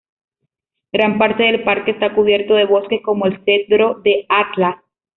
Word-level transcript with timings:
Gran 0.91 1.19
parte 1.19 1.43
del 1.43 1.63
parque 1.63 1.91
está 1.91 2.15
cubierto 2.15 2.55
de 2.55 2.65
bosques 2.65 3.01
como 3.05 3.27
el 3.27 3.39
cedro 3.45 4.01
del 4.03 4.25
Atlas. 4.29 4.77